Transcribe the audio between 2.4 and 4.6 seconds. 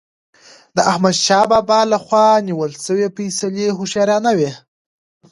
نیول سوي فيصلي هوښیارانه وي.